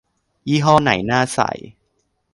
[0.49, 1.51] ยี่ห้อไหนน่าใส่